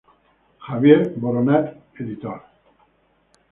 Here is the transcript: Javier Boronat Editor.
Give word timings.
Javier 0.67 1.13
Boronat 1.19 1.69
Editor. 1.99 2.41